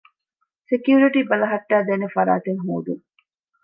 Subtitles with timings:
[0.67, 3.03] ސެކިއުރިޓީ ބަލަހައްޓައިދޭނެ ފަރާތެއް ހޯދުން